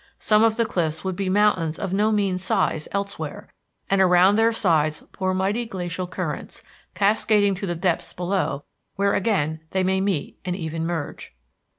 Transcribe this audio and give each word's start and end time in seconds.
Some 0.17 0.43
of 0.43 0.57
the 0.57 0.65
cliffs 0.65 1.03
would 1.03 1.15
be 1.15 1.29
mountains 1.29 1.77
of 1.77 1.93
no 1.93 2.11
mean 2.11 2.39
size 2.39 2.87
elsewhere, 2.91 3.49
and 3.87 4.01
around 4.01 4.33
their 4.35 4.51
sides 4.51 5.03
pour 5.11 5.31
mighty 5.35 5.63
glacial 5.67 6.07
currents, 6.07 6.63
cascading 6.95 7.53
to 7.53 7.67
the 7.67 7.75
depths 7.75 8.11
below 8.11 8.63
where 8.95 9.13
again 9.13 9.59
they 9.73 9.83
may 9.83 10.01
meet 10.01 10.39
and 10.43 10.55
even 10.55 10.87
merge. 10.87 11.35